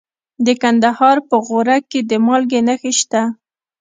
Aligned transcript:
د 0.45 0.47
کندهار 0.61 1.17
په 1.29 1.35
غورک 1.45 1.83
کې 1.91 1.99
د 2.09 2.11
مالګې 2.25 2.59
نښې 2.67 2.91
شته. 2.99 3.21